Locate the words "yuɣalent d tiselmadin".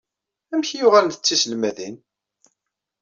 0.77-1.95